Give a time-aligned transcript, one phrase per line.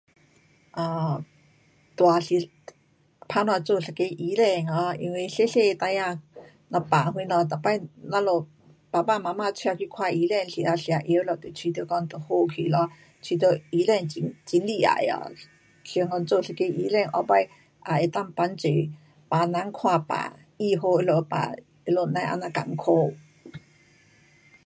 [0.77, 1.23] um
[1.95, 2.49] 大是
[3.27, 6.19] 打算做一个医生啊，因为小小的孩儿
[6.69, 8.49] 若病什么，每次我们
[8.89, 12.89] 爸爸妈妈带去看医生，吃，吃药了就觉得讲就好去咯，
[13.21, 15.29] 觉得讲医，医生很厉害啊。
[15.83, 20.15] 想讲做一个医生以后也能够帮助病人看病，
[20.57, 21.37] 医好他们的病，
[21.85, 23.13] 他们不用这么困苦。